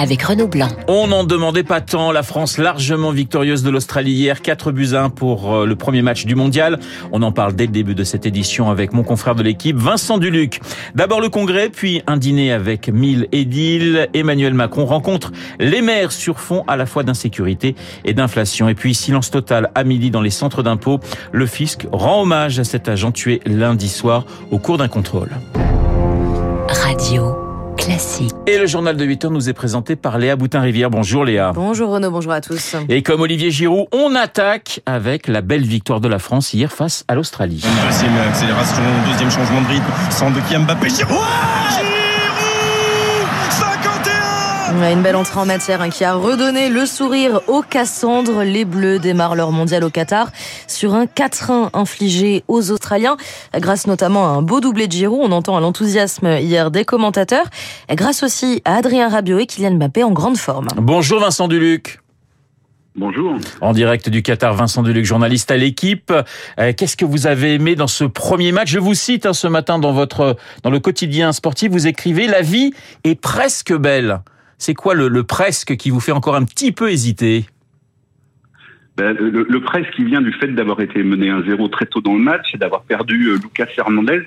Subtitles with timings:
[0.00, 0.68] avec Renaud Blanc.
[0.88, 2.10] On n'en demandait pas tant.
[2.10, 4.40] La France largement victorieuse de l'Australie hier.
[4.40, 6.80] 4 buts 1 pour euh, le premier match du mondial.
[7.12, 10.16] On en parle dès le début de cette édition avec mon confrère de l'équipe, Vincent
[10.16, 10.60] Duluc.
[10.94, 14.08] D'abord le congrès, puis un dîner avec mille édiles.
[14.14, 17.74] Emmanuel Macron rencontre les maires sur fond à la fois d'insécurité
[18.06, 18.70] et d'inflation.
[18.70, 21.00] Et puis silence total à midi dans les centres d'impôts.
[21.30, 25.30] Le fisc rend hommage à cet agent tué lundi soir au cours d'un contrôle.
[26.68, 27.36] Radio.
[27.76, 28.29] Classique.
[28.46, 30.90] Et le journal de 8 heures nous est présenté par Léa Boutin-Rivière.
[30.90, 31.52] Bonjour Léa.
[31.54, 32.74] Bonjour Renaud, bonjour à tous.
[32.88, 37.04] Et comme Olivier Giroud, on attaque avec la belle victoire de la France hier face
[37.06, 37.62] à l'Australie.
[37.86, 39.92] Deuxième accélération, deuxième changement de rythme.
[40.10, 40.88] Centre de Mbappé.
[40.88, 41.89] Giroud
[44.72, 48.44] Une belle entrée en matière hein, qui a redonné le sourire aux Cassandres.
[48.44, 50.30] Les Bleus démarrent leur mondial au Qatar
[50.68, 53.16] sur un 4-1 infligé aux Australiens,
[53.56, 55.20] grâce notamment à un beau doublé de Giroud.
[55.22, 57.46] On entend l'enthousiasme hier des commentateurs,
[57.90, 60.68] grâce aussi à Adrien Rabiot et Kylian Mbappé en grande forme.
[60.76, 61.98] Bonjour Vincent Duluc.
[62.94, 63.38] Bonjour.
[63.60, 66.12] En direct du Qatar, Vincent Duluc, journaliste à l'équipe.
[66.58, 68.70] Euh, qu'est-ce que vous avez aimé dans ce premier match?
[68.70, 72.42] Je vous cite hein, ce matin dans votre dans le quotidien sportif, vous écrivez la
[72.42, 72.72] vie
[73.02, 74.20] est presque belle.
[74.60, 77.46] C'est quoi le, presque qui vous fait encore un petit peu hésiter?
[78.98, 82.20] Ben, le, presque qui vient du fait d'avoir été mené 1-0 très tôt dans le
[82.20, 84.20] match et d'avoir perdu euh, Lucas Hernandez.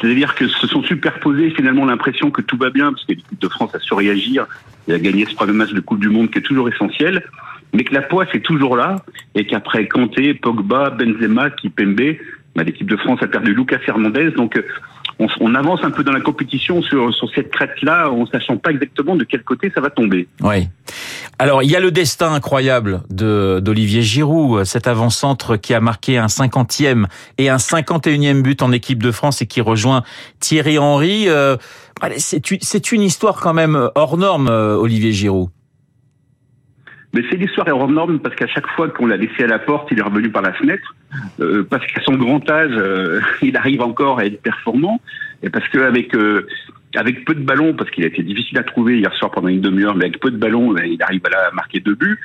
[0.00, 3.48] C'est-à-dire que se sont superposés finalement l'impression que tout va bien, parce que l'équipe de
[3.48, 4.46] France a su réagir
[4.88, 7.22] et a gagné ce premier match de Coupe du Monde qui est toujours essentiel,
[7.74, 12.16] mais que la poisse est toujours là et qu'après Kanté, Pogba, Benzema, Kipembe,
[12.62, 14.30] l'équipe de France a perdu Lucas Hernandez.
[14.36, 14.58] Donc
[15.18, 18.70] on, on, avance un peu dans la compétition sur, sur cette crête-là, en sachant pas
[18.70, 20.28] exactement de quel côté ça va tomber.
[20.42, 20.68] Oui.
[21.38, 26.18] Alors, il y a le destin incroyable de d'Olivier Giroud, cet avant-centre qui a marqué
[26.18, 27.06] un 50e
[27.38, 30.02] et un 51e but en équipe de France et qui rejoint
[30.40, 31.28] Thierry Henry.
[31.28, 31.56] Euh,
[32.18, 35.48] c'est une histoire quand même hors norme, euh, Olivier Giroud.
[37.16, 39.88] Mais c'est l'histoire hors norme parce qu'à chaque fois qu'on l'a laissé à la porte,
[39.90, 40.94] il est revenu par la fenêtre.
[41.40, 45.00] Euh, parce qu'à son grand âge, euh, il arrive encore à être performant.
[45.42, 46.46] Et parce qu'avec euh,
[46.94, 49.62] avec peu de ballons, parce qu'il a été difficile à trouver hier soir pendant une
[49.62, 52.20] demi-heure, mais avec peu de ballons, ben, il arrive à, la, marquer deux buts.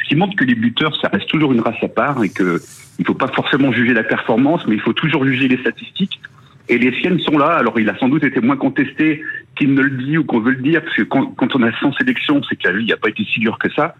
[0.00, 2.60] Ce qui montre que les buteurs, ça reste toujours une race à part et que
[3.00, 6.20] il faut pas forcément juger la performance, mais il faut toujours juger les statistiques.
[6.68, 7.54] Et les siennes sont là.
[7.54, 9.24] Alors, il a sans doute été moins contesté
[9.56, 11.72] qu'il ne le dit ou qu'on veut le dire, parce que quand, quand on a
[11.80, 13.96] 100 sélections, c'est que la vie n'a pas été si dure que ça.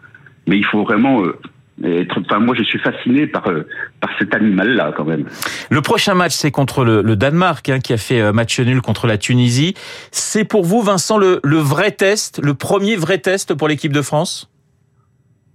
[0.46, 1.38] Mais il faut vraiment euh,
[1.84, 2.20] être.
[2.20, 3.66] Enfin, moi, je suis fasciné par euh,
[4.00, 5.24] par cet animal-là, quand même.
[5.70, 8.80] Le prochain match, c'est contre le, le Danemark, hein, qui a fait euh, match nul
[8.82, 9.74] contre la Tunisie.
[10.10, 14.02] C'est pour vous, Vincent, le, le vrai test, le premier vrai test pour l'équipe de
[14.02, 14.48] France?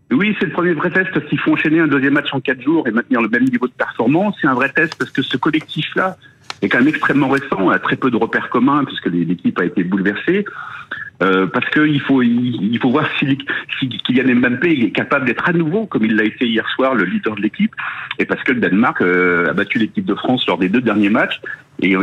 [0.09, 2.62] Oui, c'est le premier vrai test parce qu'il faut enchaîner un deuxième match en quatre
[2.62, 4.36] jours et maintenir le même niveau de performance.
[4.40, 6.16] C'est un vrai test parce que ce collectif-là
[6.62, 9.84] est quand même extrêmement récent, a très peu de repères communs puisque l'équipe a été
[9.84, 10.45] bouleversée.
[11.23, 13.40] Euh, parce qu'il faut il, faut voir si,
[13.79, 17.06] si Kylian Mbappé est capable d'être à nouveau, comme il l'a été hier soir, le
[17.06, 17.73] leader de l'équipe,
[18.19, 21.09] et parce que le Danemark euh, a battu l'équipe de France lors des deux derniers
[21.09, 21.41] matchs.
[21.81, 21.95] Et,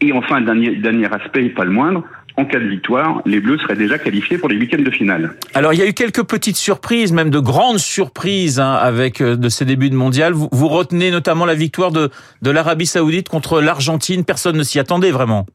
[0.00, 2.04] et enfin, dernier, dernier aspect, et pas le moindre,
[2.36, 5.32] en cas de victoire, les Bleus seraient déjà qualifiés pour les huitièmes de finale.
[5.54, 9.36] Alors il y a eu quelques petites surprises, même de grandes surprises hein, avec euh,
[9.36, 10.34] de ces débuts de mondial.
[10.34, 12.10] Vous, vous retenez notamment la victoire de,
[12.42, 14.24] de l'Arabie Saoudite contre l'Argentine.
[14.24, 15.46] Personne ne s'y attendait vraiment.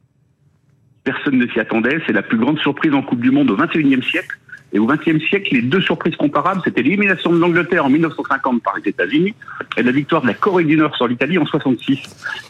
[1.03, 1.99] Personne ne s'y attendait.
[2.07, 4.37] C'est la plus grande surprise en Coupe du Monde au XXIe siècle.
[4.73, 8.75] Et au XXe siècle, les deux surprises comparables, c'était l'élimination de l'Angleterre en 1950 par
[8.77, 9.33] les États-Unis
[9.77, 11.99] et la victoire de la Corée du Nord sur l'Italie en 66.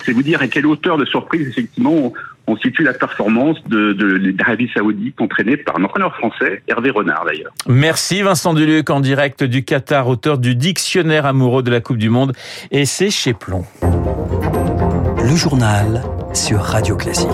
[0.05, 2.13] C'est vous dire à quelle hauteur de surprise, effectivement, on,
[2.47, 7.25] on situe la performance de, de l'Arabie Saoudite entraînée par un entraîneur français, Hervé Renard
[7.25, 7.53] d'ailleurs.
[7.67, 12.09] Merci Vincent Duluc en direct du Qatar, auteur du dictionnaire amoureux de la Coupe du
[12.09, 12.33] Monde.
[12.71, 13.65] Et c'est chez Plomb.
[15.23, 17.27] Le journal sur Radio Classique.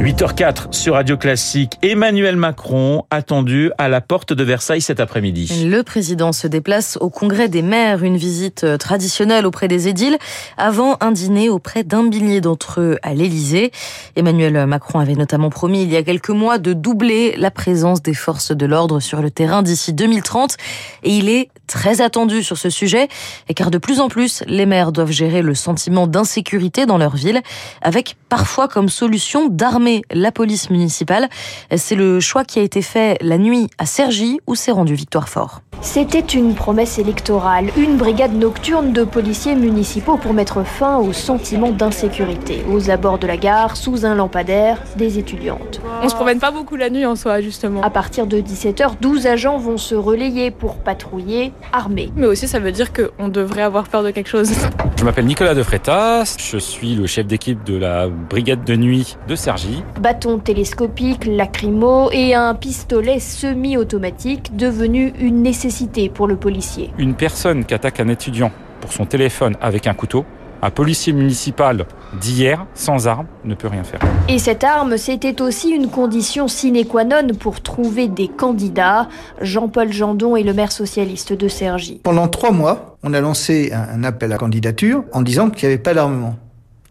[0.00, 1.78] 8h04 sur Radio Classique.
[1.82, 5.66] Emmanuel Macron attendu à la porte de Versailles cet après-midi.
[5.68, 10.18] Le président se déplace au congrès des maires, une visite traditionnelle auprès des édiles,
[10.56, 13.70] avant un dîner auprès d'un millier d'entre eux à l'Élysée.
[14.16, 18.14] Emmanuel Macron avait notamment promis il y a quelques mois de doubler la présence des
[18.14, 20.56] forces de l'ordre sur le terrain d'ici 2030
[21.04, 23.08] et il est très attendu sur ce sujet
[23.54, 27.40] car de plus en plus les maires doivent gérer le sentiment d'insécurité dans leur ville
[27.80, 31.28] avec parfois comme solution d'armer la police municipale.
[31.76, 35.28] C'est le choix qui a été fait la nuit à Cergy où s'est rendu Victoire
[35.28, 35.60] Fort.
[35.82, 41.72] C'était une promesse électorale, une brigade nocturne de policiers municipaux pour mettre fin au sentiment
[41.72, 42.64] d'insécurité.
[42.72, 45.82] Aux abords de la gare, sous un lampadaire, des étudiantes.
[46.02, 47.82] On se promène pas beaucoup la nuit en soi, justement.
[47.82, 52.10] À partir de 17h, 12 agents vont se relayer pour patrouiller armés.
[52.16, 54.52] Mais aussi, ça veut dire qu'on devrait avoir peur de quelque chose.
[55.02, 59.16] Je m'appelle Nicolas De Freitas, je suis le chef d'équipe de la brigade de nuit
[59.26, 59.82] de Cergy.
[60.00, 66.92] Bâton télescopique, lacrymo et un pistolet semi-automatique devenu une nécessité pour le policier.
[66.98, 70.24] Une personne qui attaque un étudiant pour son téléphone avec un couteau,
[70.62, 71.86] un policier municipal
[72.20, 74.00] d'hier, sans arme, ne peut rien faire.
[74.28, 79.08] Et cette arme, c'était aussi une condition sine qua non pour trouver des candidats.
[79.40, 82.00] Jean-Paul Jandon est le maire socialiste de Cergy.
[82.04, 85.82] Pendant trois mois, on a lancé un appel à candidature en disant qu'il n'y avait
[85.82, 86.36] pas d'armement.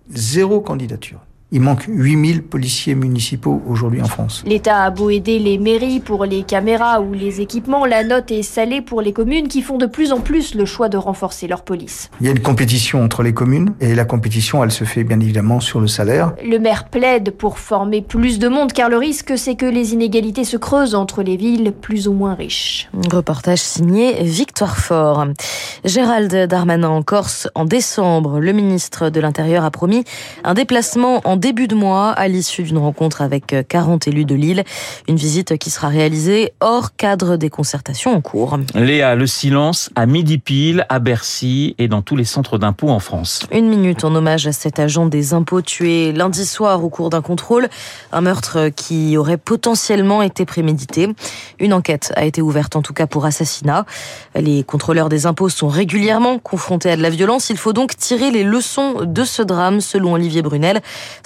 [0.10, 1.20] Zéro candidature.
[1.54, 4.42] Il manque 8000 policiers municipaux aujourd'hui en France.
[4.46, 8.42] L'État a beau aider les mairies pour les caméras ou les équipements, la note est
[8.42, 11.64] salée pour les communes qui font de plus en plus le choix de renforcer leur
[11.64, 12.10] police.
[12.22, 15.20] Il y a une compétition entre les communes et la compétition, elle se fait bien
[15.20, 16.32] évidemment sur le salaire.
[16.42, 20.46] Le maire plaide pour former plus de monde car le risque c'est que les inégalités
[20.46, 22.90] se creusent entre les villes plus ou moins riches.
[23.12, 25.28] Reportage signé Victoire Fort.
[25.84, 30.06] Gérald Darmanin en Corse en décembre, le ministre de l'Intérieur a promis
[30.46, 34.64] un déplacement en début de mois à l'issue d'une rencontre avec 40 élus de Lille.
[35.10, 38.60] Une visite qui sera réalisée hors cadre des concertations en cours.
[38.76, 43.00] Léa, le silence à midi pile, à Bercy et dans tous les centres d'impôts en
[43.00, 43.48] France.
[43.52, 47.24] Une minute en hommage à cet agent des impôts tué lundi soir au cours d'un
[47.24, 47.70] contrôle.
[48.12, 51.10] Un meurtre qui aurait potentiellement été prémédité.
[51.60, 53.88] Une enquête a été ouverte en tout cas pour assassinat.
[54.36, 57.50] Les contrôleurs des impôts sont régulièrement confrontés à de la violence.
[57.50, 60.82] Il faut donc tirer les leçons de ce drame selon Olivier Brunel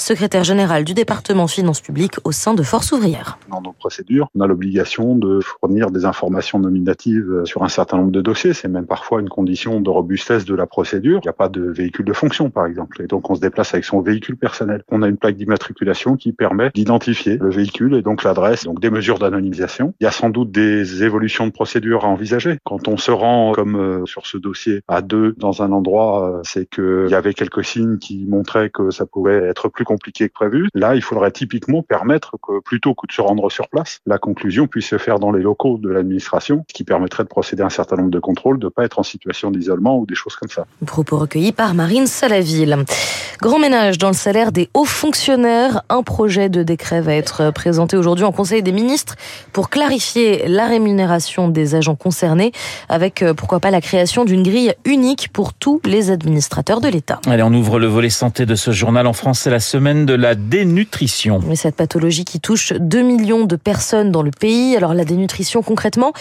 [0.05, 3.39] secrétaire général du département finances publiques au sein de Force ouvrière.
[3.49, 8.11] Dans nos procédures, on a l'obligation de fournir des informations nominatives sur un certain nombre
[8.11, 8.53] de dossiers.
[8.53, 11.21] C'est même parfois une condition de robustesse de la procédure.
[11.23, 13.01] Il n'y a pas de véhicule de fonction, par exemple.
[13.01, 14.83] Et donc, on se déplace avec son véhicule personnel.
[14.91, 18.91] On a une plaque d'immatriculation qui permet d'identifier le véhicule et donc l'adresse, donc des
[18.91, 19.95] mesures d'anonymisation.
[20.01, 22.59] Il y a sans doute des évolutions de procédure à envisager.
[22.63, 26.41] Quand on se rend, comme euh, sur ce dossier, à deux dans un endroit, euh,
[26.43, 30.27] c'est qu'il y avait quelques signes qui montraient que ça pouvait être plus compliqué que
[30.33, 30.67] prévu.
[30.73, 34.67] Là, il faudrait typiquement permettre que plutôt que de se rendre sur place, la conclusion
[34.67, 37.69] puisse se faire dans les locaux de l'administration, ce qui permettrait de procéder à un
[37.69, 40.49] certain nombre de contrôles, de ne pas être en situation d'isolement ou des choses comme
[40.49, 40.65] ça.
[40.85, 42.77] Propos recueillis par Marine Salaville.
[43.41, 45.81] Grand ménage dans le salaire des hauts fonctionnaires.
[45.89, 49.15] Un projet de décret va être présenté aujourd'hui en Conseil des ministres
[49.51, 52.51] pour clarifier la rémunération des agents concernés
[52.89, 57.19] avec pourquoi pas la création d'une grille unique pour tous les administrateurs de l'État.
[57.27, 59.41] Allez, on ouvre le volet santé de ce journal en France.
[59.41, 61.39] C'est la semaine de la dénutrition.
[61.45, 64.75] Mais cette pathologie qui touche 2 millions de personnes dans le pays.
[64.75, 66.11] Alors la dénutrition concrètement,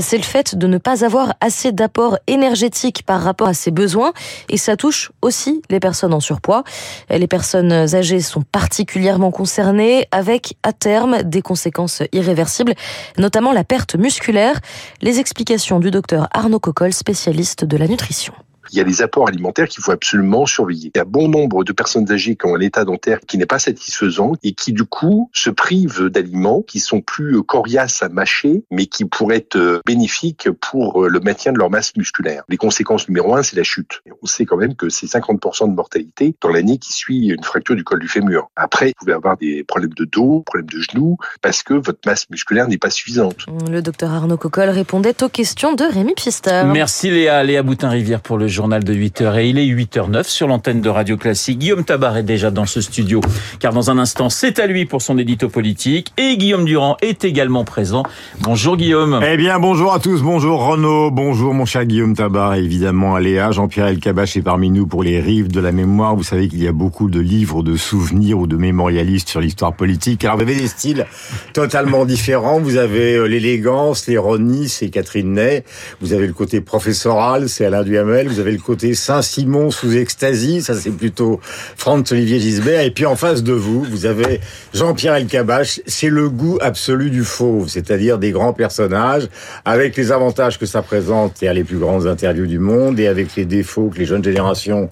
[0.00, 4.12] c'est le fait de ne pas avoir assez d'apport énergétique par rapport à ses besoins
[4.48, 6.64] et ça touche aussi les personnes en surpoids.
[7.10, 12.74] Les personnes âgées sont particulièrement concernées avec à terme des conséquences irréversibles,
[13.18, 14.58] notamment la perte musculaire.
[15.00, 18.34] Les explications du docteur Arnaud Coccol, spécialiste de la nutrition
[18.70, 20.90] il y a des apports alimentaires qu'il faut absolument surveiller.
[20.94, 23.46] Il y a bon nombre de personnes âgées qui ont un état dentaire qui n'est
[23.46, 28.64] pas satisfaisant et qui du coup se privent d'aliments qui sont plus coriaces à mâcher
[28.70, 32.44] mais qui pourraient être bénéfiques pour le maintien de leur masse musculaire.
[32.48, 34.02] Les conséquences numéro un, c'est la chute.
[34.22, 37.76] On sait quand même que c'est 50% de mortalité dans l'année qui suit une fracture
[37.76, 38.48] du col du fémur.
[38.56, 42.28] Après, vous pouvez avoir des problèmes de dos, problèmes de genoux parce que votre masse
[42.30, 43.46] musculaire n'est pas suffisante.
[43.70, 46.62] Le docteur Arnaud Coccol répondait aux questions de Rémi Pister.
[46.66, 50.80] Merci Léa, Léa Boutin-Rivière pour le journal de 8h et il est 8h09 sur l'antenne
[50.80, 51.58] de Radio Classique.
[51.58, 53.20] Guillaume Tabar est déjà dans ce studio
[53.58, 57.24] car dans un instant c'est à lui pour son édito politique et Guillaume Durand est
[57.24, 58.04] également présent.
[58.40, 59.20] Bonjour Guillaume.
[59.26, 63.86] Eh bien bonjour à tous, bonjour Renaud, bonjour mon cher Guillaume Tabar évidemment Aléa, Jean-Pierre
[63.86, 66.14] Elkabach est parmi nous pour les rives de la mémoire.
[66.14, 69.74] Vous savez qu'il y a beaucoup de livres, de souvenirs ou de mémorialistes sur l'histoire
[69.74, 70.24] politique.
[70.24, 71.06] Alors vous avez des styles
[71.54, 72.60] totalement différents.
[72.60, 75.64] Vous avez euh, l'élégance, l'ironie, c'est Catherine Ney.
[76.00, 78.28] Vous avez le côté professoral, c'est Alain Duhamel.
[78.28, 81.40] Vous avez le côté Saint-Simon sous extasie, ça c'est plutôt
[81.76, 82.82] Franz-Olivier Gisbert.
[82.82, 84.40] Et puis en face de vous, vous avez
[84.74, 89.28] Jean-Pierre Elkabach, c'est le goût absolu du fauve, c'est-à-dire des grands personnages,
[89.64, 93.06] avec les avantages que ça présente et à les plus grandes interviews du monde, et
[93.06, 94.90] avec les défauts que les jeunes générations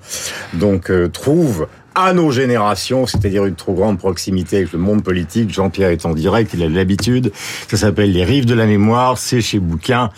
[0.54, 5.52] donc euh, trouvent à nos générations, c'est-à-dire une trop grande proximité avec le monde politique.
[5.52, 7.32] Jean-Pierre est en direct, il a l'habitude.
[7.68, 10.10] Ça s'appelle Les Rives de la Mémoire, c'est chez Bouquin.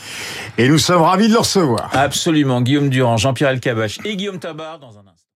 [0.59, 1.91] Et nous sommes ravis de le recevoir.
[1.93, 2.61] Absolument.
[2.61, 5.03] Guillaume Durand, Jean-Pierre Elkabach et Guillaume Tabar dans un